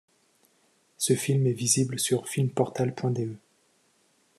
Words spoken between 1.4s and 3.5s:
est visible sur Filmportal.de.